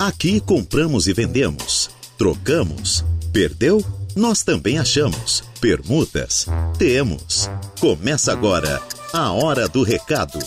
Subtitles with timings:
[0.00, 3.04] Aqui compramos e vendemos, trocamos,
[3.34, 3.84] perdeu?
[4.16, 5.44] Nós também achamos.
[5.60, 6.46] Permutas?
[6.78, 7.50] Temos.
[7.78, 8.80] Começa agora
[9.12, 10.38] a Hora do Recado.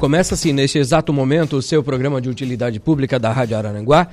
[0.00, 4.08] Começa assim, neste exato momento, o seu programa de utilidade pública da Rádio Araranguá.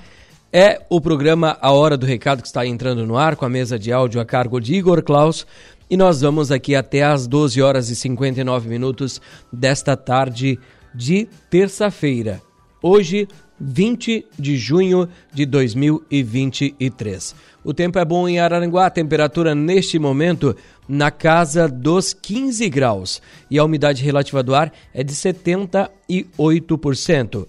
[0.53, 3.79] É o programa A Hora do Recado que está entrando no ar com a mesa
[3.79, 5.43] de áudio a cargo de Igor Klaus.
[5.89, 9.19] E nós vamos aqui até às 12 horas e 59 minutos
[9.51, 10.59] desta tarde
[10.93, 12.41] de terça-feira.
[12.81, 13.27] Hoje,
[13.59, 17.35] 20 de junho de 2023.
[17.63, 20.55] O tempo é bom em Araranguá, a temperatura neste momento
[20.87, 23.21] na casa dos 15 graus
[23.51, 27.45] e a umidade relativa do ar é de 78%.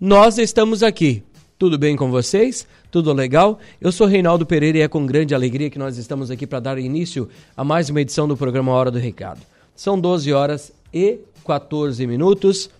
[0.00, 1.22] Nós estamos aqui.
[1.58, 2.66] Tudo bem com vocês?
[2.90, 3.58] Tudo legal?
[3.78, 6.78] Eu sou Reinaldo Pereira e é com grande alegria que nós estamos aqui para dar
[6.78, 9.42] início a mais uma edição do programa Hora do Recado.
[9.76, 12.70] São 12 horas e 14 minutos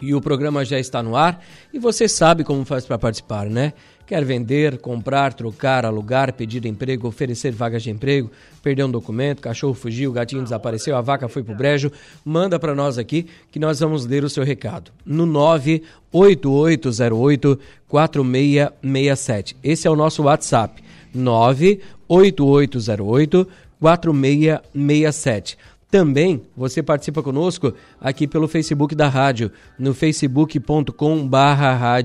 [0.00, 3.72] e o programa já está no ar e você sabe como faz para participar, né?
[4.06, 8.30] Quer vender, comprar, trocar, alugar, pedir emprego, oferecer vagas de emprego,
[8.62, 11.90] perder um documento, cachorro fugiu, gatinho desapareceu, a vaca foi pro brejo,
[12.22, 14.90] manda para nós aqui que nós vamos ler o seu recado.
[15.06, 19.56] No 98808 4667.
[19.64, 20.84] Esse é o nosso WhatsApp.
[21.14, 23.48] 98808
[23.80, 25.56] 4667.
[25.90, 32.04] Também você participa conosco aqui pelo Facebook da rádio, no facebook.com barra.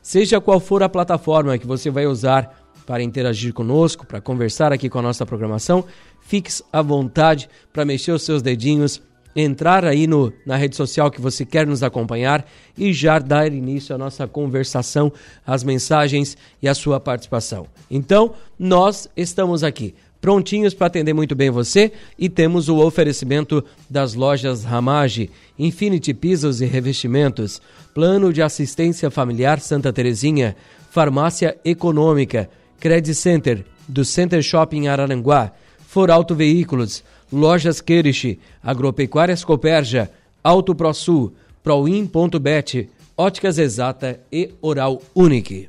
[0.00, 4.88] Seja qual for a plataforma que você vai usar para interagir conosco, para conversar aqui
[4.88, 5.84] com a nossa programação,
[6.20, 9.00] fique à vontade para mexer os seus dedinhos,
[9.34, 13.94] entrar aí no, na rede social que você quer nos acompanhar e já dar início
[13.94, 15.12] à nossa conversação,
[15.46, 17.66] às mensagens e à sua participação.
[17.90, 24.14] Então, nós estamos aqui prontinhos para atender muito bem você e temos o oferecimento das
[24.14, 27.60] lojas Ramage, Infinity Pisos e Revestimentos,
[27.92, 30.56] Plano de Assistência Familiar Santa Terezinha,
[30.90, 32.48] Farmácia Econômica,
[32.80, 35.52] Credit Center, do Center Shopping Araranguá,
[35.86, 40.10] Foralto Veículos, Lojas Queriche, Agropecuárias Coperja,
[40.42, 45.68] Auto ProSul, Proin.bet, Óticas Exata e Oral Unique.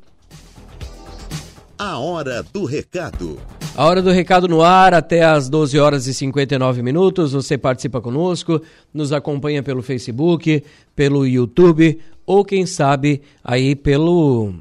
[1.78, 3.38] A hora do recado.
[3.78, 7.34] A hora do recado no ar, até às 12 horas e 59 minutos.
[7.34, 8.62] Você participa conosco,
[8.94, 10.64] nos acompanha pelo Facebook,
[10.96, 14.54] pelo YouTube, ou quem sabe aí pelo,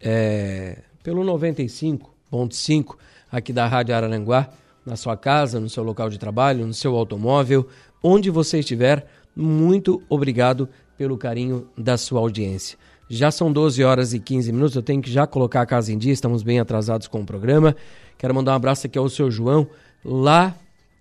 [0.00, 2.94] é, pelo 95.5
[3.32, 4.48] aqui da Rádio Araranguá,
[4.86, 7.66] na sua casa, no seu local de trabalho, no seu automóvel,
[8.00, 9.04] onde você estiver.
[9.34, 12.78] Muito obrigado pelo carinho da sua audiência.
[13.10, 15.98] Já são 12 horas e 15 minutos, eu tenho que já colocar a casa em
[15.98, 17.76] dia, estamos bem atrasados com o programa.
[18.18, 19.66] Quero mandar um abraço aqui ao seu João,
[20.04, 20.54] lá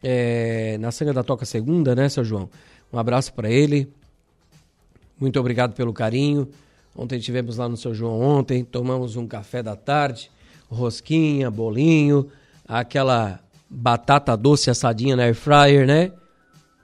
[0.03, 2.49] é, na Sanga da Toca Segunda, né, seu João?
[2.91, 3.91] Um abraço para ele.
[5.19, 6.47] Muito obrigado pelo carinho.
[6.95, 10.29] Ontem estivemos lá no seu João ontem, tomamos um café da tarde,
[10.69, 12.27] rosquinha, bolinho,
[12.67, 13.39] aquela
[13.69, 16.11] batata doce assadinha na air fryer, né?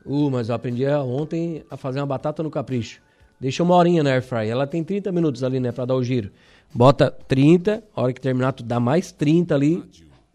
[0.05, 3.01] Uh, mas eu aprendi ontem a fazer uma batata no capricho.
[3.39, 4.49] Deixa uma horinha na airfryer.
[4.49, 6.31] Ela tem 30 minutos ali, né, para dar o giro.
[6.73, 9.83] Bota 30, a hora que terminar, tu dá mais 30 ali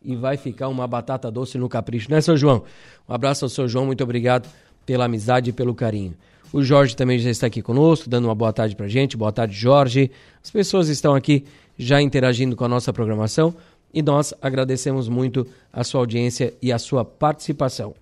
[0.04, 2.62] e vai ficar uma batata doce no capricho, né, seu João?
[3.08, 4.48] Um abraço ao seu João, muito obrigado
[4.84, 6.14] pela amizade e pelo carinho.
[6.52, 9.16] O Jorge também já está aqui conosco, dando uma boa tarde pra gente.
[9.16, 10.10] Boa tarde, Jorge.
[10.42, 11.44] As pessoas estão aqui
[11.78, 13.54] já interagindo com a nossa programação
[13.94, 17.94] e nós agradecemos muito a sua audiência e a sua participação.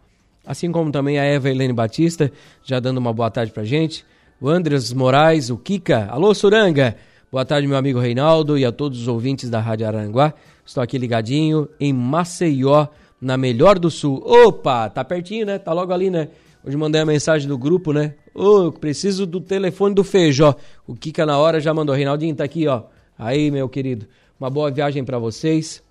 [0.44, 2.33] Assim como também a Eva Helene Batista,
[2.65, 4.05] já dando uma boa tarde pra gente
[4.41, 6.09] o Andres Moraes, o Kika.
[6.10, 6.97] Alô, Suranga!
[7.31, 10.33] Boa tarde, meu amigo Reinaldo e a todos os ouvintes da Rádio Aranguá.
[10.71, 12.87] Estou aqui ligadinho em Maceió,
[13.21, 14.23] na Melhor do Sul.
[14.25, 15.59] Opa, tá pertinho, né?
[15.59, 16.29] Tá logo ali, né?
[16.65, 18.15] Hoje mandei a mensagem do grupo, né?
[18.33, 20.55] Ô, oh, preciso do telefone do Feijó.
[20.87, 21.93] O Kika na hora já mandou.
[21.93, 22.85] Reinaldinho tá aqui, ó.
[23.19, 24.07] Aí, meu querido.
[24.39, 25.83] Uma boa viagem para vocês.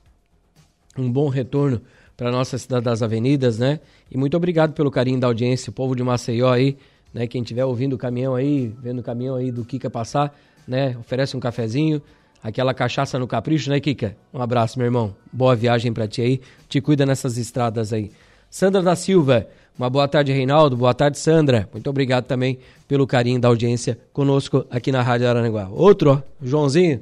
[0.98, 1.82] Um bom retorno
[2.16, 3.82] para nossa cidade das avenidas, né?
[4.10, 6.78] E muito obrigado pelo carinho da audiência, o povo de Maceió aí
[7.14, 7.28] né?
[7.28, 10.36] Quem estiver ouvindo o caminhão aí, vendo o caminhão aí do Kika passar,
[10.68, 10.96] né?
[11.00, 12.02] Oferece um cafezinho,
[12.44, 14.16] aquela cachaça no capricho, né, Kika?
[14.34, 15.16] Um abraço, meu irmão.
[15.32, 16.42] Boa viagem para ti aí.
[16.68, 18.12] Te cuida nessas estradas aí.
[18.50, 19.48] Sandra da Silva,
[19.78, 20.76] uma boa tarde, Reinaldo.
[20.76, 21.70] Boa tarde, Sandra.
[21.72, 25.70] Muito obrigado também pelo carinho da audiência conosco aqui na Rádio Aranaguá.
[25.70, 27.02] Outro, ó, Joãozinho,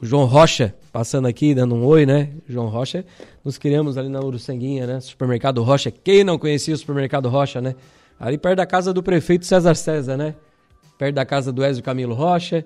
[0.00, 2.30] João Rocha, passando aqui, dando um oi, né?
[2.48, 3.04] João Rocha,
[3.44, 5.00] nos criamos ali na Uruçanguinha, né?
[5.00, 5.90] Supermercado Rocha.
[5.90, 7.74] Quem não conhecia o Supermercado Rocha, né?
[8.18, 10.34] Ali perto da casa do prefeito César César, né?
[10.96, 12.64] Perto da casa do Ezio Camilo Rocha.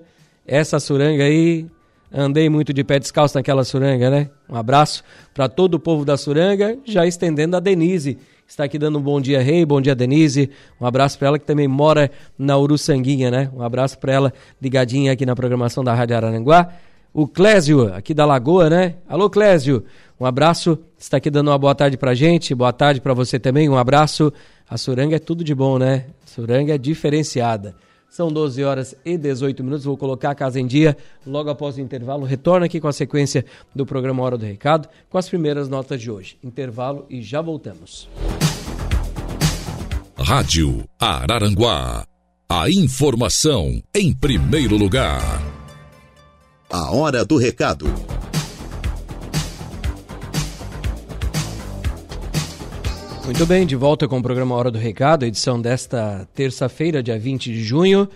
[0.51, 1.67] Essa suranga aí,
[2.11, 4.31] andei muito de pé descalço naquela suranga, né?
[4.49, 8.17] Um abraço para todo o povo da suranga, já estendendo a Denise,
[8.47, 10.49] está aqui dando um bom dia, Rei, bom dia, Denise.
[10.81, 13.51] Um abraço para ela que também mora na Uruçanguinha, né?
[13.55, 16.73] Um abraço para ela, ligadinha aqui na programação da Rádio Araranguá.
[17.13, 18.95] O Clésio, aqui da Lagoa, né?
[19.07, 19.85] Alô, Clésio,
[20.19, 20.79] um abraço.
[20.97, 24.33] Está aqui dando uma boa tarde pra gente, boa tarde para você também, um abraço.
[24.67, 26.05] A Suranga é tudo de bom, né?
[26.25, 27.75] Suranga é diferenciada.
[28.09, 29.85] São 12 horas e 18 minutos.
[29.85, 32.25] Vou colocar a casa em dia logo após o intervalo.
[32.25, 36.09] Retorno aqui com a sequência do programa Hora do Recado, com as primeiras notas de
[36.09, 36.37] hoje.
[36.43, 38.09] Intervalo e já voltamos.
[40.17, 42.05] Rádio Araranguá.
[42.51, 45.21] A informação em primeiro lugar.
[46.69, 47.85] A Hora do Recado.
[53.29, 57.53] Muito bem, de volta com o programa Hora do Recado, edição desta terça-feira, dia 20
[57.53, 58.09] de junho.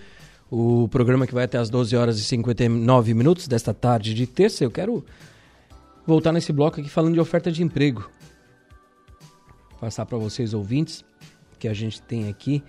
[0.50, 4.64] O programa que vai até as 12 horas e 59 minutos desta tarde de terça.
[4.64, 5.06] Eu quero
[6.08, 8.10] voltar nesse bloco aqui falando de oferta de emprego.
[9.80, 11.06] Passar para vocês ouvintes
[11.60, 12.64] que a gente tem aqui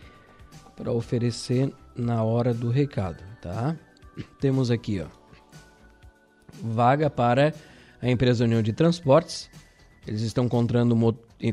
[0.77, 3.75] para oferecer na hora do recado, tá?
[4.39, 5.07] Temos aqui, ó,
[6.63, 7.55] vaga para
[8.03, 9.49] a empresa União de Transportes.
[10.07, 10.95] Eles estão contratando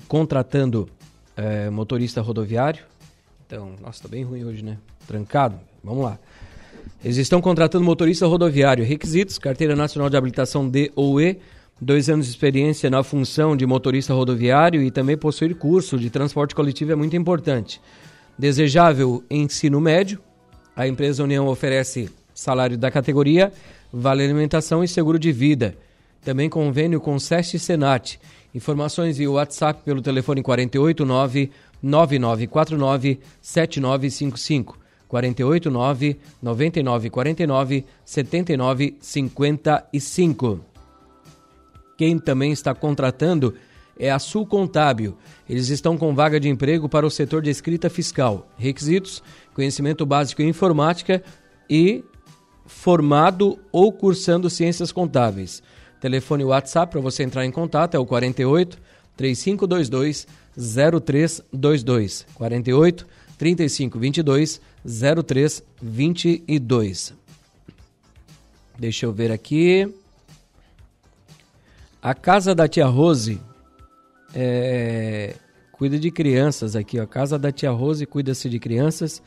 [0.08, 0.90] contratando
[1.36, 2.84] é, motorista rodoviário.
[3.46, 4.78] Então, nossa, tá bem ruim hoje, né?
[5.08, 5.60] Trancado.
[5.84, 6.18] Vamos lá.
[7.04, 8.86] Eles estão contratando motorista rodoviário.
[8.86, 11.38] Requisitos: Carteira Nacional de Habilitação D ou E,
[11.80, 16.54] dois anos de experiência na função de motorista rodoviário e também possuir curso de transporte
[16.54, 17.82] coletivo é muito importante.
[18.38, 20.20] Desejável ensino médio.
[20.76, 23.52] A empresa União oferece salário da categoria,
[23.92, 25.76] vale alimentação e seguro de vida.
[26.24, 28.20] Também convênio com SESC e Senat.
[28.54, 31.52] Informações e WhatsApp pelo telefone 489
[31.82, 34.80] 9949 7955.
[35.08, 40.60] 489 9949 7955.
[41.98, 43.54] Quem também está contratando
[44.00, 45.18] é a Sul Contábil.
[45.50, 48.50] Eles estão com vaga de emprego para o setor de escrita fiscal.
[48.58, 49.22] Requisitos:
[49.54, 51.24] conhecimento básico em informática
[51.70, 52.04] e
[52.66, 55.62] formado ou cursando ciências contábeis.
[56.02, 58.78] Telefone WhatsApp para você entrar em contato é o 48
[59.16, 60.28] 3522
[60.58, 62.26] 0322.
[62.34, 63.08] 48
[63.38, 67.14] 3522 0322.
[68.80, 69.88] Deixa eu ver aqui.
[72.02, 73.40] A casa da tia Rose
[74.34, 75.36] é,
[75.72, 77.04] cuida de crianças aqui, ó.
[77.04, 79.22] A casa da tia Rose cuida-se de crianças.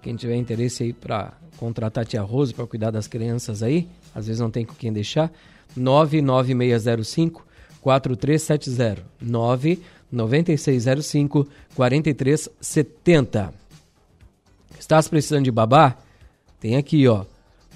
[0.00, 4.26] Quem tiver interesse aí para contratar a tia Rose para cuidar das crianças aí, às
[4.26, 5.30] vezes não tem com quem deixar.
[5.76, 7.44] 99605
[7.80, 13.52] 4370 99605 4370.
[14.78, 15.96] Estás precisando de babá?
[16.60, 17.24] Tem aqui, ó.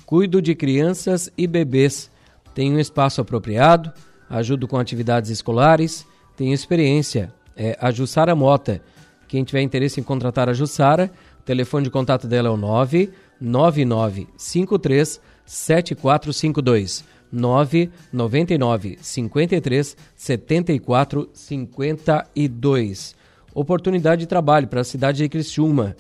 [0.07, 2.11] Cuido de crianças e bebês.
[2.55, 3.93] Tenho um espaço apropriado,
[4.29, 6.05] ajudo com atividades escolares,
[6.37, 7.33] tenho experiência.
[7.57, 8.83] É a Jussara Mota.
[9.27, 15.21] Quem tiver interesse em contratar a Jussara, o telefone de contato dela é o 99953
[15.45, 17.05] 7452.
[17.33, 23.17] 999 53 74 52.
[23.55, 25.97] Oportunidade de trabalho para a cidade de Criciúma.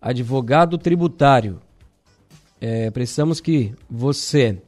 [0.00, 1.60] Advogado tributário.
[2.60, 4.58] É, precisamos que você,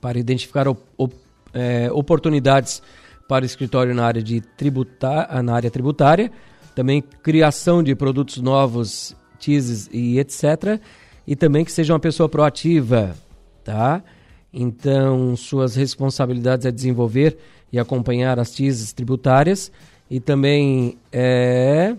[0.00, 1.14] para identificar op, op,
[1.52, 2.82] é, oportunidades
[3.28, 6.32] para escritório na área, de tributar, na área tributária,
[6.74, 10.80] também criação de produtos novos, teases e etc.
[11.26, 13.14] E também que seja uma pessoa proativa,
[13.62, 14.02] tá?
[14.52, 17.38] Então, suas responsabilidades é desenvolver
[17.72, 19.70] e acompanhar as TISs tributárias
[20.10, 21.94] e também é,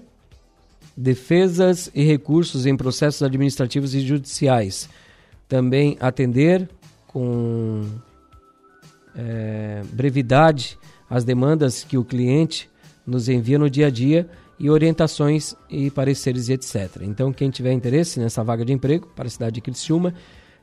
[0.95, 4.89] defesas e recursos em processos administrativos e judiciais.
[5.47, 6.69] Também atender
[7.07, 7.85] com
[9.15, 10.77] é, brevidade
[11.09, 12.69] as demandas que o cliente
[13.05, 14.29] nos envia no dia a dia
[14.59, 17.01] e orientações e pareceres e etc.
[17.01, 20.13] Então, quem tiver interesse nessa vaga de emprego para a cidade de Criciúma,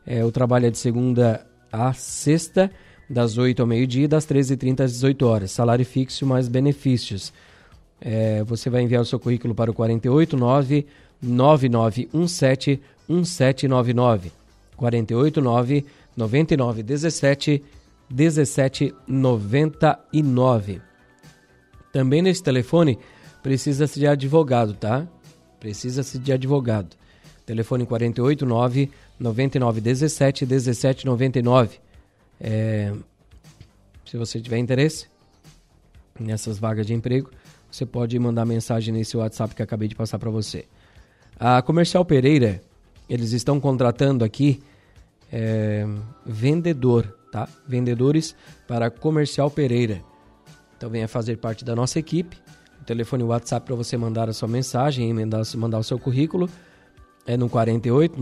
[0.06, 2.70] é, o trabalho é de segunda a sexta,
[3.08, 5.50] das 8 ao meio-dia, das 13h30 às 18 horas.
[5.50, 7.32] Salário fixo mais benefícios.
[8.00, 10.86] É, você vai enviar o seu currículo para o 489
[11.22, 14.32] 9917 1799.
[14.76, 17.64] 489 9917
[18.10, 20.80] 1799.
[21.92, 22.98] Também nesse telefone
[23.42, 25.06] precisa-se de advogado, tá?
[25.58, 26.96] Precisa-se de advogado.
[27.44, 31.80] Telefone 489 9917 1799.
[32.40, 32.92] É,
[34.04, 35.06] se você tiver interesse
[36.18, 37.30] nessas vagas de emprego,
[37.70, 40.64] você pode mandar mensagem nesse WhatsApp que acabei de passar para você.
[41.38, 42.60] A Comercial Pereira,
[43.08, 44.62] eles estão contratando aqui
[45.32, 45.86] é,
[46.24, 47.48] vendedor, tá?
[47.66, 48.34] Vendedores
[48.66, 50.02] para Comercial Pereira.
[50.76, 52.36] Então venha fazer parte da nossa equipe.
[52.86, 56.48] telefone WhatsApp para você mandar a sua mensagem e mandar, mandar o seu currículo
[57.26, 58.20] é no 48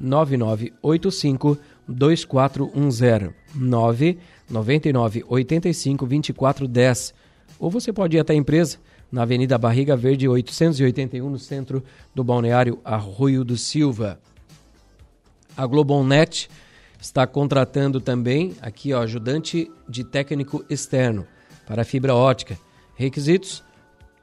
[0.00, 7.14] 99985 2410 999 85 2410
[7.58, 8.78] ou você pode ir até a empresa
[9.10, 11.82] na Avenida Barriga Verde 881 no centro
[12.14, 14.20] do balneário Arroio do Silva.
[15.56, 16.48] A Globonet
[17.00, 21.26] está contratando também aqui ó, ajudante de técnico externo
[21.66, 22.58] para fibra ótica.
[22.94, 23.64] Requisitos: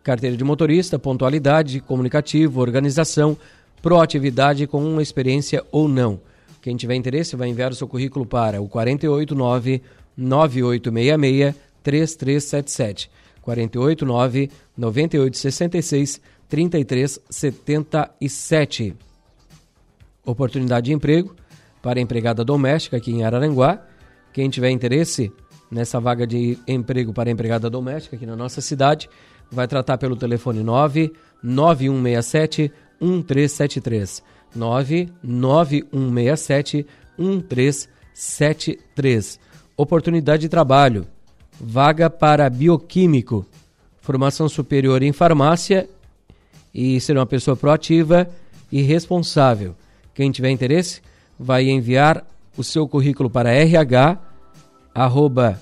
[0.04, 3.38] carteira de motorista, pontualidade, comunicativo, organização,
[3.86, 6.20] proatividade com uma experiência ou não.
[6.60, 9.80] Quem tiver interesse vai enviar o seu currículo para o 489
[10.18, 13.12] 9866 3377.
[13.44, 18.96] 489 9866 3377.
[20.26, 21.36] Oportunidade de emprego
[21.80, 23.86] para empregada doméstica aqui em Araranguá.
[24.34, 25.32] Quem tiver interesse
[25.70, 29.08] nessa vaga de emprego para empregada doméstica aqui na nossa cidade,
[29.52, 32.72] vai tratar pelo telefone 99167
[33.02, 34.24] 1373.
[34.56, 36.88] 99167
[37.18, 39.40] 1373.
[39.76, 41.06] Oportunidade de trabalho.
[41.60, 43.46] Vaga para bioquímico.
[44.02, 45.90] Formação superior em farmácia
[46.74, 48.30] e ser uma pessoa proativa
[48.72, 49.76] e responsável.
[50.14, 51.02] Quem tiver interesse,
[51.40, 52.26] vai enviar
[52.58, 54.18] o seu currículo para rh
[54.94, 55.60] arroba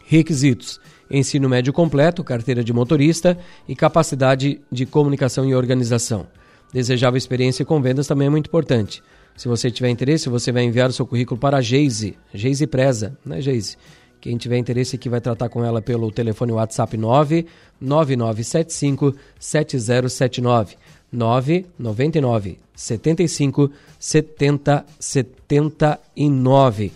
[0.06, 0.78] Requisitos:
[1.10, 6.28] ensino médio completo, carteira de motorista e capacidade de comunicação e organização.
[6.74, 9.02] Desejável experiência com vendas também é muito importante.
[9.36, 13.18] Se você tiver interesse, você vai enviar o seu currículo para a Geise, Geise Preza,
[13.26, 13.78] né, Geise?
[14.20, 20.76] Quem tiver interesse aqui vai tratar com ela pelo telefone WhatsApp 99975 7079
[21.12, 26.92] 999 75 70 79.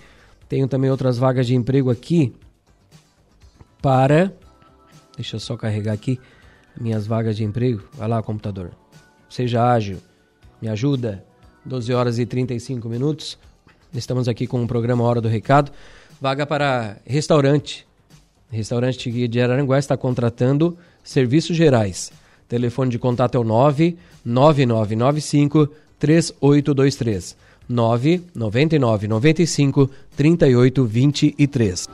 [0.48, 2.32] Tenho também outras vagas de emprego aqui
[3.82, 4.32] para.
[5.15, 6.20] Deixa eu só carregar aqui
[6.80, 7.82] minhas vagas de emprego.
[7.94, 8.70] Vai lá, computador.
[9.27, 9.98] Seja ágil.
[10.62, 11.25] Me ajuda.
[11.65, 13.38] 12 horas e 35 minutos.
[13.93, 15.72] Estamos aqui com o programa Hora do Recado.
[16.22, 17.88] Vaga para restaurante.
[18.51, 22.12] Restaurante de Araranguá está contratando serviços gerais.
[22.48, 25.67] Telefone de contato é o 99995
[25.98, 27.36] 3823.
[27.67, 31.88] 999 95 3823.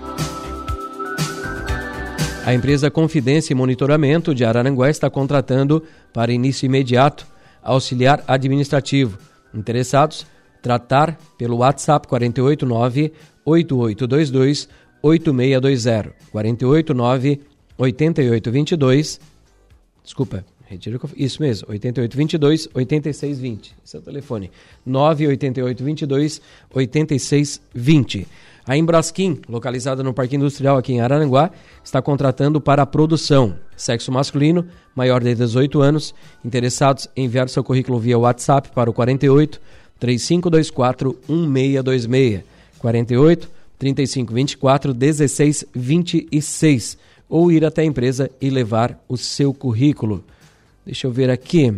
[2.45, 7.25] A empresa Confidência e Monitoramento de Araranguá está contratando para início imediato
[7.63, 9.30] auxiliar administrativo.
[9.53, 10.25] Interessados?
[10.61, 13.11] Tratar pelo WhatsApp 489
[13.45, 14.69] 8822
[15.01, 17.41] 8620 489
[17.77, 19.19] 8822
[20.03, 23.75] Desculpa, retiro isso mesmo, 8822 8620.
[23.85, 24.51] Esse é o telefone.
[24.85, 26.41] 98822
[26.73, 28.27] 8620.
[28.71, 31.51] A Embrasquim, localizada no Parque Industrial aqui em Araranguá,
[31.83, 33.57] está contratando para a produção.
[33.75, 36.15] Sexo masculino, maior de 18 anos.
[36.41, 39.59] Interessados, enviar seu currículo via WhatsApp para o 48
[39.99, 42.43] 3524 1626.
[42.79, 46.97] 48 3524 1626.
[47.27, 50.23] Ou ir até a empresa e levar o seu currículo.
[50.85, 51.75] Deixa eu ver aqui.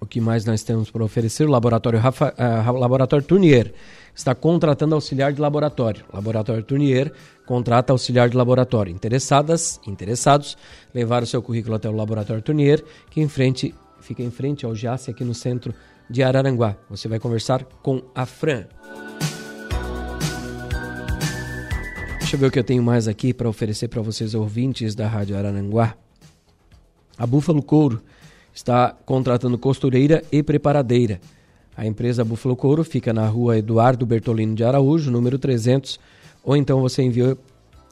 [0.00, 1.44] O que mais nós temos para oferecer?
[1.44, 3.72] O Laboratório, Rafa, uh, Laboratório Turnier
[4.14, 6.04] está contratando auxiliar de laboratório.
[6.12, 7.12] Laboratório Turnier
[7.46, 8.92] contrata auxiliar de laboratório.
[8.92, 10.56] Interessadas, interessados,
[10.92, 14.74] levar o seu currículo até o Laboratório Turnier, que em frente, fica em frente ao
[14.74, 15.72] JASSE aqui no centro
[16.10, 16.76] de Araranguá.
[16.90, 18.64] Você vai conversar com a Fran.
[22.18, 25.06] Deixa eu ver o que eu tenho mais aqui para oferecer para vocês, ouvintes da
[25.06, 25.94] Rádio Araranguá.
[27.16, 28.02] A Búfalo Couro
[28.58, 31.20] está contratando costureira e preparadeira.
[31.76, 36.00] A empresa Búfalo Couro fica na rua Eduardo Bertolino de Araújo, número 300,
[36.42, 37.38] ou então você envia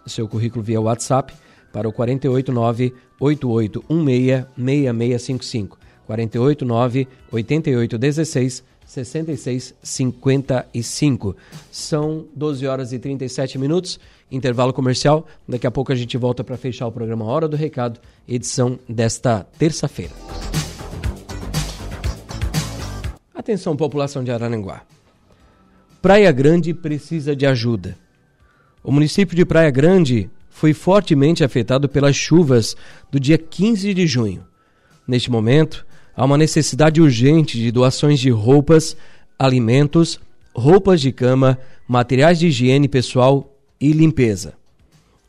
[0.09, 1.33] seu currículo via WhatsApp
[1.73, 5.79] para o 489 8816 6655.
[6.05, 11.37] 489 8816 6655.
[11.71, 14.01] São 12 horas e 37 minutos,
[14.33, 15.29] intervalo comercial.
[15.49, 19.47] Daqui a pouco a gente volta para fechar o programa Hora do Recado, edição desta
[19.59, 20.26] terça-feira.
[23.47, 24.83] Atenção, população de Araranguá.
[26.03, 27.97] Praia Grande precisa de ajuda.
[28.83, 32.77] O município de Praia Grande foi fortemente afetado pelas chuvas
[33.09, 34.45] do dia 15 de junho.
[35.07, 35.87] Neste momento,
[36.17, 38.97] há uma necessidade urgente de doações de roupas,
[39.39, 40.19] alimentos,
[40.53, 44.55] roupas de cama, materiais de higiene pessoal e limpeza.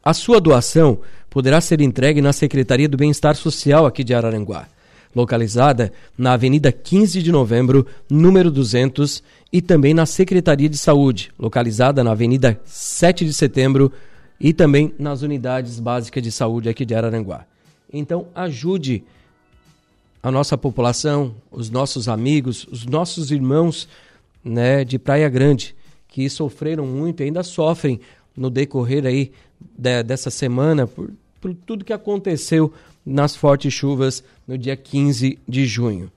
[0.04, 4.68] A sua doação poderá ser entregue na Secretaria do Bem-Estar Social aqui de Araranguá,
[5.18, 12.04] localizada na Avenida 15 de Novembro, número 200, e também na Secretaria de Saúde, localizada
[12.04, 13.92] na Avenida 7 de Setembro,
[14.40, 17.48] e também nas unidades básicas de saúde aqui de Araranguá.
[17.92, 19.04] Então, ajude
[20.22, 23.90] a nossa população, os nossos amigos, os nossos irmãos
[24.44, 25.76] né, de Praia Grande,
[26.08, 28.00] que sofreram muito e ainda sofrem
[28.36, 31.10] no decorrer aí de, dessa semana por,
[31.48, 32.74] por tudo que aconteceu
[33.06, 36.12] nas fortes chuvas no dia 15 de junho.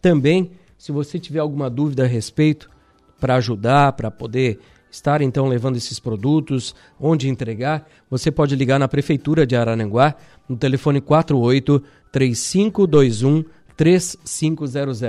[0.00, 2.70] Também, se você tiver alguma dúvida a respeito,
[3.18, 8.86] para ajudar, para poder estar então levando esses produtos, onde entregar, você pode ligar na
[8.86, 10.14] Prefeitura de Araranguá
[10.48, 11.82] no telefone 48
[12.12, 13.44] 3521
[13.76, 15.00] 3500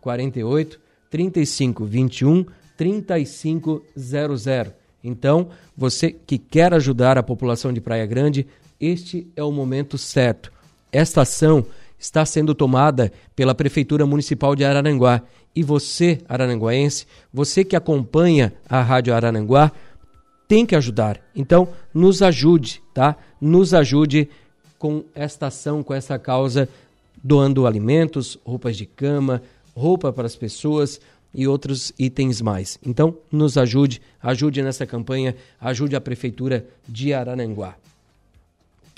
[0.00, 4.80] 48 35 21 3500.
[5.04, 8.46] Então, você que quer ajudar a população de Praia Grande,
[8.80, 10.50] este é o momento certo.
[10.90, 11.66] Esta ação
[11.98, 15.22] está sendo tomada pela Prefeitura Municipal de Araranguá.
[15.54, 19.72] E você, araranguaense, você que acompanha a Rádio Araranguá,
[20.48, 21.20] tem que ajudar.
[21.34, 23.16] Então, nos ajude, tá?
[23.40, 24.28] Nos ajude
[24.78, 26.68] com esta ação, com essa causa,
[27.22, 29.42] doando alimentos, roupas de cama,
[29.74, 31.00] roupa para as pessoas
[31.34, 32.78] e outros itens mais.
[32.84, 37.76] Então, nos ajude, ajude nessa campanha, ajude a Prefeitura de Araranguá.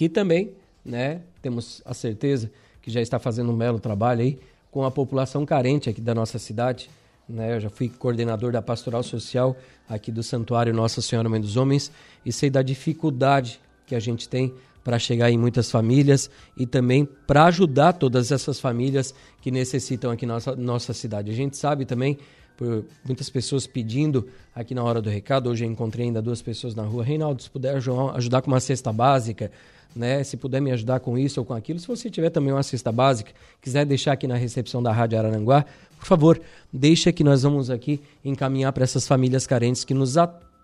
[0.02, 0.50] Que também,
[0.84, 2.50] né, temos a certeza
[2.82, 4.36] que já está fazendo um belo trabalho aí
[4.68, 6.90] com a população carente aqui da nossa cidade.
[7.28, 7.54] Né?
[7.54, 9.56] Eu já fui coordenador da Pastoral Social
[9.88, 11.92] aqui do Santuário Nossa Senhora Mãe dos Homens
[12.26, 17.04] e sei da dificuldade que a gente tem para chegar em muitas famílias e também
[17.04, 21.30] para ajudar todas essas famílias que necessitam aqui na nossa, nossa cidade.
[21.30, 22.18] A gente sabe também,
[22.56, 26.74] por muitas pessoas pedindo aqui na hora do recado, hoje eu encontrei ainda duas pessoas
[26.74, 29.52] na rua, Reinaldo, se puder ajudar com uma cesta básica,
[29.94, 30.22] né?
[30.24, 31.78] Se puder me ajudar com isso ou com aquilo.
[31.78, 35.64] Se você tiver também uma cesta básica, quiser deixar aqui na recepção da Rádio Araranguá,
[35.98, 36.40] por favor,
[36.72, 40.14] deixa que nós vamos aqui encaminhar para essas famílias carentes que nos,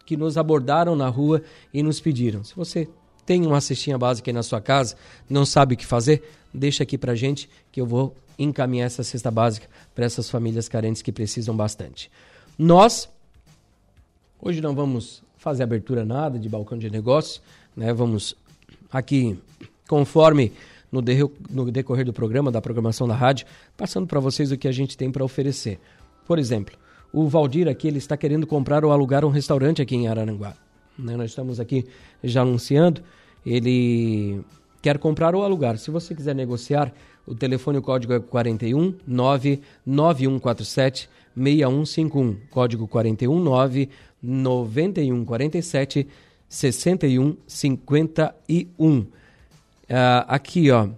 [0.04, 2.42] que nos abordaram na rua e nos pediram.
[2.42, 2.88] Se você
[3.24, 4.96] tem uma cestinha básica aí na sua casa,
[5.28, 9.30] não sabe o que fazer, deixa aqui para gente que eu vou encaminhar essa cesta
[9.30, 12.10] básica para essas famílias carentes que precisam bastante.
[12.58, 13.08] Nós,
[14.40, 17.40] hoje não vamos fazer abertura nada de balcão de negócio,
[17.76, 17.92] né?
[17.92, 18.34] Vamos
[18.92, 19.38] aqui,
[19.88, 20.52] conforme
[20.90, 21.16] no, de,
[21.50, 23.46] no decorrer do programa, da programação da rádio,
[23.76, 25.78] passando para vocês o que a gente tem para oferecer.
[26.26, 26.76] Por exemplo,
[27.12, 30.54] o Valdir aqui ele está querendo comprar ou alugar um restaurante aqui em Araranguá.
[30.98, 31.16] Né?
[31.16, 31.86] Nós estamos aqui
[32.22, 33.02] já anunciando.
[33.46, 34.40] Ele
[34.82, 35.78] quer comprar ou alugar.
[35.78, 36.92] Se você quiser negociar,
[37.26, 42.36] o telefone o código é 41 99147 6151.
[42.50, 43.88] Código 41 9
[44.20, 46.08] 9147
[46.48, 49.00] 6151.
[49.00, 49.08] Uh,
[50.26, 50.88] aqui, ó.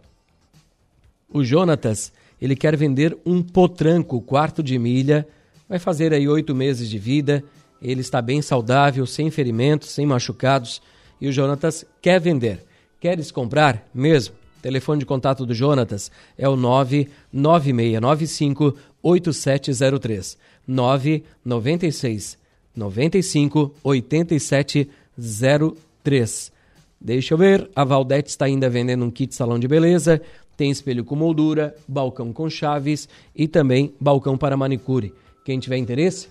[1.33, 5.27] O Jonatas, ele quer vender um potranco, quarto de milha.
[5.69, 7.43] Vai fazer aí oito meses de vida.
[7.81, 10.83] Ele está bem saudável, sem ferimentos, sem machucados.
[11.21, 12.65] E o Jonatas quer vender.
[13.01, 14.35] Queres comprar mesmo?
[14.61, 20.37] Telefone de contato do Jonatas é o 99695 8703.
[20.67, 22.37] 996
[22.77, 26.53] 95 87 03.
[27.01, 30.21] Deixa eu ver, a Valdete está ainda vendendo um kit salão de beleza,
[30.57, 35.15] tem espelho com moldura, balcão com chaves e também balcão para manicure.
[35.45, 36.29] Quem tiver interesse,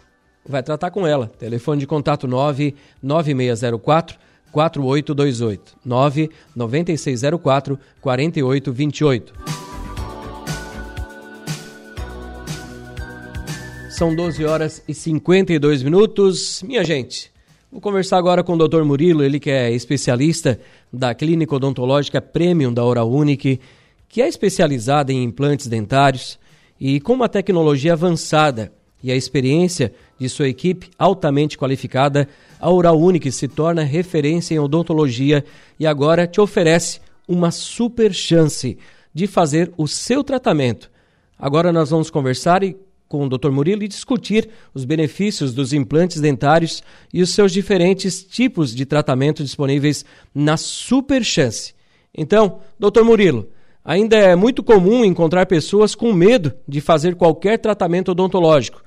[0.48, 1.28] vai tratar com ela.
[1.28, 4.20] Telefone de contato 99604
[4.52, 9.34] 4828 99604 4828.
[13.90, 16.64] São 12 horas e 52 minutos.
[16.64, 17.32] Minha gente,
[17.72, 18.84] vou conversar agora com o Dr.
[18.84, 20.60] Murilo, ele que é especialista
[20.92, 23.60] da Clínica Odontológica Premium da Oral Unique,
[24.08, 26.40] que é especializada em implantes dentários
[26.80, 28.72] e com uma tecnologia avançada
[29.04, 32.28] e a experiência de sua equipe altamente qualificada,
[32.60, 35.46] a Oral Unique se torna referência em odontologia
[35.80, 38.78] e agora te oferece uma super chance
[39.14, 40.90] de fazer o seu tratamento.
[41.38, 42.76] Agora nós vamos conversar e
[43.10, 43.50] com o Dr.
[43.50, 49.44] Murilo e discutir os benefícios dos implantes dentários e os seus diferentes tipos de tratamento
[49.44, 51.74] disponíveis na Super Chance.
[52.16, 53.04] Então, Dr.
[53.04, 53.50] Murilo,
[53.84, 58.84] ainda é muito comum encontrar pessoas com medo de fazer qualquer tratamento odontológico,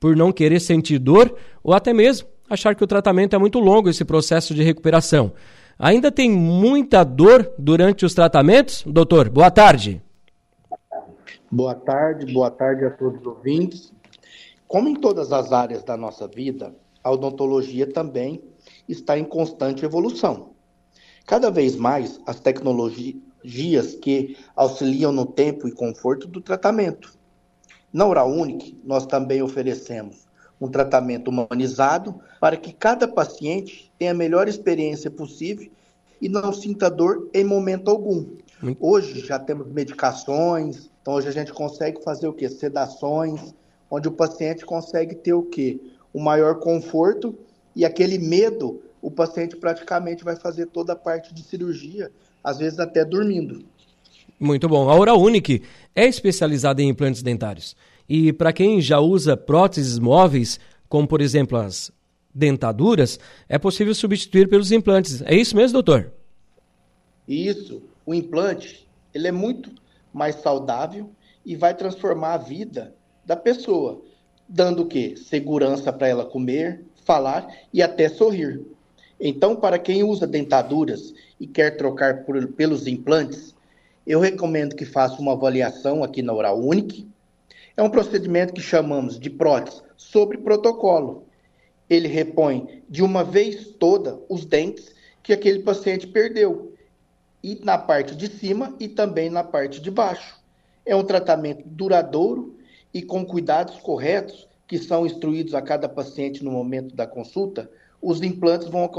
[0.00, 3.90] por não querer sentir dor ou até mesmo achar que o tratamento é muito longo
[3.90, 5.32] esse processo de recuperação.
[5.78, 8.82] Ainda tem muita dor durante os tratamentos?
[8.86, 10.00] Doutor, boa tarde.
[11.50, 13.92] Boa tarde, boa tarde a todos os ouvintes.
[14.66, 18.42] Como em todas as áreas da nossa vida, a odontologia também
[18.88, 20.50] está em constante evolução.
[21.24, 27.16] Cada vez mais as tecnologias que auxiliam no tempo e conforto do tratamento.
[27.92, 30.26] Na Oral Unique, nós também oferecemos
[30.60, 35.70] um tratamento humanizado para que cada paciente tenha a melhor experiência possível
[36.20, 38.26] e não sinta dor em momento algum.
[38.80, 42.48] Hoje já temos medicações, então hoje a gente consegue fazer o que?
[42.48, 43.54] Sedações,
[43.88, 45.80] onde o paciente consegue ter o que?
[46.12, 47.32] O maior conforto
[47.76, 52.10] e aquele medo, o paciente praticamente vai fazer toda a parte de cirurgia,
[52.42, 53.64] às vezes até dormindo.
[54.40, 54.90] Muito bom.
[54.90, 55.62] A Oral Unique
[55.94, 57.76] é especializada em implantes dentários.
[58.08, 61.92] E para quem já usa próteses móveis, como por exemplo as
[62.34, 65.22] dentaduras, é possível substituir pelos implantes.
[65.22, 66.12] É isso mesmo, doutor?
[67.28, 67.80] Isso.
[68.04, 69.70] O implante, ele é muito
[70.16, 71.10] mais saudável
[71.44, 74.02] e vai transformar a vida da pessoa,
[74.48, 75.14] dando o quê?
[75.16, 78.64] Segurança para ela comer, falar e até sorrir.
[79.20, 83.54] Então, para quem usa dentaduras e quer trocar por, pelos implantes,
[84.06, 87.08] eu recomendo que faça uma avaliação aqui na Oral Unique.
[87.76, 91.26] É um procedimento que chamamos de prótese sobre protocolo
[91.88, 96.74] ele repõe de uma vez toda os dentes que aquele paciente perdeu,
[97.46, 100.36] e na parte de cima e também na parte de baixo.
[100.84, 102.56] É um tratamento duradouro
[102.92, 107.70] e com cuidados corretos que são instruídos a cada paciente no momento da consulta,
[108.02, 108.90] os implantes vão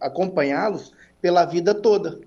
[0.00, 2.18] acompanhá-los pela vida toda.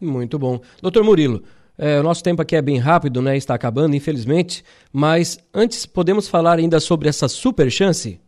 [0.00, 0.60] Muito bom.
[0.80, 1.42] Doutor Murilo,
[1.76, 3.36] é, o nosso tempo aqui é bem rápido, né?
[3.36, 4.64] Está acabando, infelizmente.
[4.92, 8.20] Mas antes, podemos falar ainda sobre essa super chance?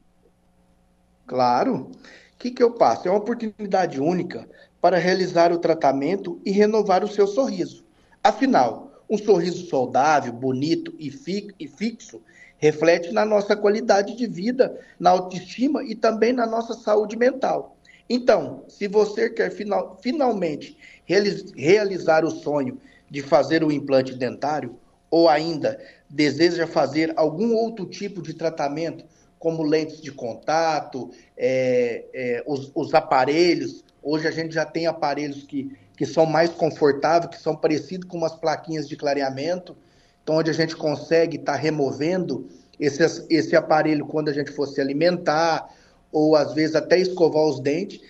[1.29, 1.92] Claro.
[2.35, 3.07] O que, que eu passo?
[3.07, 4.48] É uma oportunidade única
[4.87, 7.85] para realizar o tratamento e renovar o seu sorriso.
[8.22, 12.22] Afinal, um sorriso saudável, bonito e, fi fixo
[12.57, 17.77] reflete na nossa qualidade de vida, na autoestima e também na nossa saúde mental.
[18.09, 24.77] Então, se você quer final, finalmente realizar o sonho de fazer o implante dentário,
[25.11, 29.05] ou ainda deseja fazer algum outro tipo de tratamento
[29.38, 33.85] como lentes de contato, é, é, os, os, aparelhos.
[34.08, 38.16] Hoje a gente já tem aparelhos que, que são mais confortáveis, que são parecidos com
[38.16, 39.76] umas plaquinhas de clareamento,
[40.22, 44.68] então onde a gente consegue estar tá removendo esse, esse aparelho quando a gente for
[44.68, 45.68] se alimentar,
[46.12, 48.00] ou às vezes até escovar os dentes,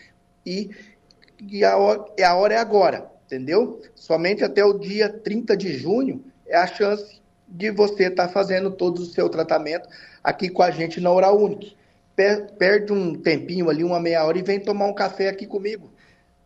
[0.44, 0.68] e,
[1.40, 3.80] e a, hora, a hora é agora, entendeu?
[3.94, 8.70] Somente até o dia 30 de junho é a chance de você estar tá fazendo
[8.70, 9.88] todo o seu tratamento
[10.22, 11.74] aqui com a gente na Oral Unique.
[12.16, 15.92] Perde um tempinho ali, uma meia hora, e vem tomar um café aqui comigo.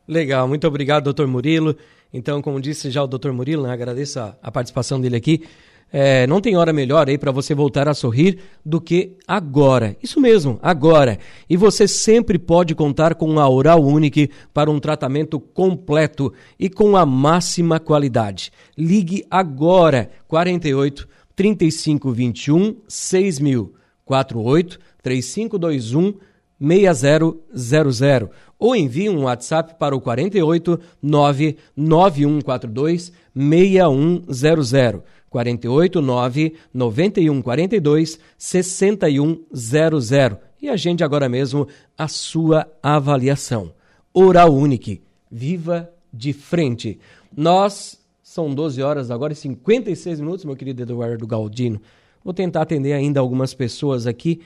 [0.06, 1.76] Legal, muito obrigado, doutor Murilo.
[2.12, 5.44] Então, como disse já o doutor Murilo, né, agradeço a, a participação dele aqui.
[5.92, 9.96] É, não tem hora melhor aí para você voltar a sorrir do que agora.
[10.02, 11.18] Isso mesmo, agora.
[11.48, 16.96] E você sempre pode contar com a Oral Unique para um tratamento completo e com
[16.96, 18.52] a máxima qualidade.
[18.78, 26.14] Ligue agora 48 3521 6000 48 3521
[26.60, 40.38] 6000 ou envie um WhatsApp para o 48 99142 6100 48 9 91 42 6100
[40.60, 43.72] e agende agora mesmo a sua avaliação.
[44.12, 45.00] Oral Unique.
[45.30, 46.98] Viva de frente.
[47.34, 51.80] Nós são 12 horas agora e 56 minutos, meu querido Eduardo Galdino.
[52.22, 54.42] Vou tentar atender ainda algumas pessoas aqui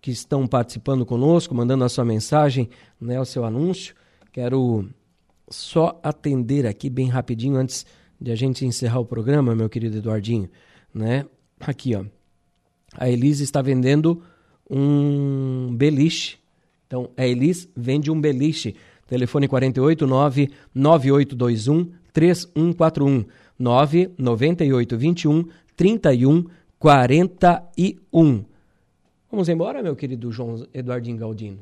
[0.00, 2.68] que estão participando conosco, mandando a sua mensagem,
[3.00, 3.94] né, o seu anúncio.
[4.32, 4.88] Quero
[5.48, 7.84] só atender aqui bem rapidinho antes
[8.20, 10.48] de a gente encerrar o programa, meu querido Eduardinho,
[10.94, 11.26] né?
[11.58, 12.04] Aqui, ó.
[12.96, 14.22] a Elis está vendendo
[14.68, 16.38] um beliche.
[16.86, 18.74] Então, a Elis vende um beliche.
[19.06, 23.24] Telefone 489 9821 3141
[23.58, 28.49] 99821 3141.
[29.30, 31.58] Vamos embora, meu querido João Eduardinho Galdino?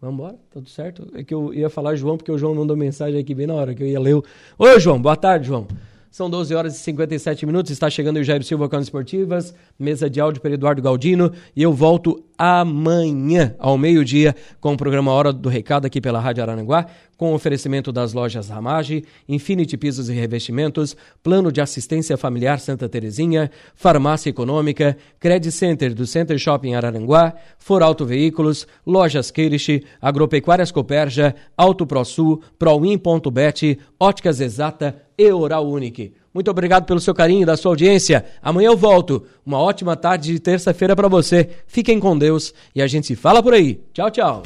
[0.00, 0.36] Vamos embora?
[0.50, 1.06] Tudo certo?
[1.14, 3.72] É que eu ia falar João, porque o João mandou mensagem aqui bem na hora
[3.72, 4.16] que eu ia ler.
[4.16, 4.24] O...
[4.58, 5.00] Oi, João.
[5.00, 5.64] Boa tarde, João.
[6.10, 7.70] São 12 horas e 57 minutos.
[7.70, 9.54] Está chegando o Jair Silva com as esportivas.
[9.78, 11.32] Mesa de áudio para Eduardo Galdino.
[11.54, 16.42] E eu volto amanhã, ao meio-dia, com o programa Hora do Recado aqui pela Rádio
[16.42, 22.88] Aranguá, com oferecimento das lojas Ramage, Infinity Pisos e Revestimentos, Plano de Assistência Familiar Santa
[22.88, 30.70] Terezinha, Farmácia Econômica, Credit Center do Center Shopping Araranguá, For Auto Veículos, Lojas Queirish, Agropecuárias
[30.70, 36.12] Coperja, Auto ProSul, Proin.bet, Óticas Exata e Oral Unique.
[36.34, 38.24] Muito obrigado pelo seu carinho e da sua audiência.
[38.42, 39.24] Amanhã eu volto.
[39.46, 41.48] Uma ótima tarde de terça-feira para você.
[41.66, 43.80] Fiquem com Deus e a gente se fala por aí.
[43.92, 44.42] Tchau, tchau.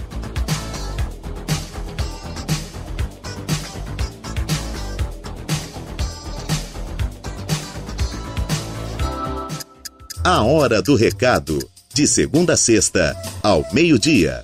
[10.28, 11.58] A hora do recado.
[11.94, 14.42] De segunda a sexta, ao meio-dia.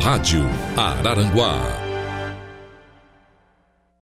[0.00, 1.89] Rádio Araranguá